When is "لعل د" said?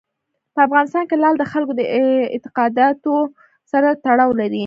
1.23-1.43